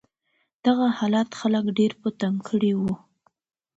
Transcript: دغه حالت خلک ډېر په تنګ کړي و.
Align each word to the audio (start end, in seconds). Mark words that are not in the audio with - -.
دغه 0.65 0.85
حالت 0.97 1.29
خلک 1.39 1.65
ډېر 1.77 1.91
په 2.01 2.09
تنګ 2.19 2.37
کړي 2.49 2.71
و. 2.79 2.81